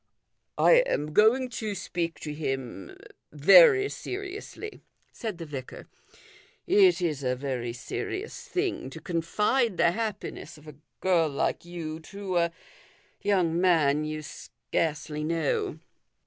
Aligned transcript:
"I 0.57 0.77
am 0.87 1.13
going 1.13 1.47
to 1.49 1.75
speak 1.75 2.19
to 2.21 2.33
him 2.33 2.97
very 3.31 3.87
seriously," 3.87 4.81
said 5.11 5.37
the 5.37 5.45
vicar." 5.45 5.85
It 6.65 7.01
is 7.01 7.21
a 7.21 7.35
very 7.35 7.71
serious 7.71 8.45
thing 8.47 8.89
to 8.89 8.99
confide 8.99 9.77
the 9.77 9.91
happiness 9.91 10.57
of 10.57 10.67
a 10.67 10.73
girl 11.01 11.29
like 11.29 11.65
you 11.65 11.99
to 11.99 12.37
a 12.37 12.51
young 13.21 13.61
man 13.61 14.03
you 14.03 14.23
scarcely 14.23 15.23
know." 15.23 15.77